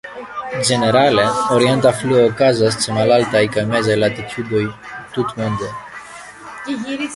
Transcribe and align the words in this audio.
Ĝenerale, 0.69 1.25
orienta 1.55 1.91
fluo 1.97 2.23
okazas 2.29 2.79
ĉe 2.85 2.97
malaltaj 2.97 3.43
kaj 3.57 3.67
mezaj 3.75 4.01
latitudoj 4.07 4.65
tutmonde. 5.19 5.73